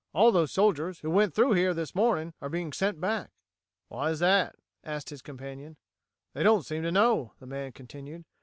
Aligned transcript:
All 0.15 0.31
those 0.31 0.51
soldiers 0.51 1.01
who 1.01 1.11
went 1.11 1.35
through 1.35 1.51
here 1.53 1.75
this 1.75 1.93
morning 1.93 2.33
are 2.41 2.49
being 2.49 2.73
sent 2.73 2.99
back." 2.99 3.29
"Why 3.87 4.09
is 4.09 4.17
that?" 4.17 4.55
asked 4.83 5.11
his 5.11 5.21
companion. 5.21 5.77
"They 6.33 6.41
don't 6.41 6.65
seem 6.65 6.81
to 6.81 6.91
know," 6.91 7.33
the 7.39 7.45
man 7.45 7.71
continued. 7.71 8.25